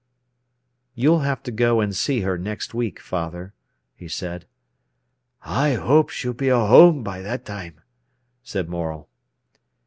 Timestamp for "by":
7.03-7.21